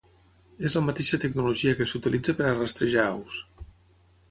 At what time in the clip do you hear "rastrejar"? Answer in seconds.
2.57-3.07